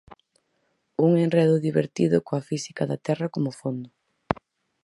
Un 1.05 1.11
enredo 1.25 1.55
divertido 1.67 2.17
coa 2.27 2.45
física 2.49 2.83
da 2.89 3.01
Terra 3.05 3.27
como 3.35 3.55
fondo. 3.59 3.89